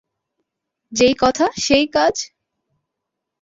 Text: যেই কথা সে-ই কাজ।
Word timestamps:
যেই 0.91 1.15
কথা 1.19 1.45
সে-ই 1.57 1.85
কাজ। 1.87 2.15